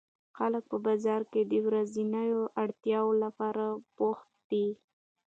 خلک 0.37 0.63
په 0.71 0.77
بازار 0.85 1.21
کې 1.31 1.41
د 1.51 1.53
ورځنیو 1.67 2.41
اړتیاوو 2.63 3.13
لپاره 3.23 3.65
بوخت 3.97 4.29
دي 4.49 4.67